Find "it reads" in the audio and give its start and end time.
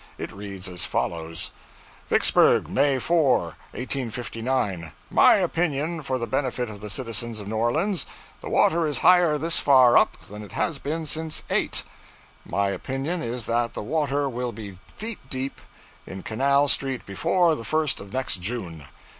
0.17-0.67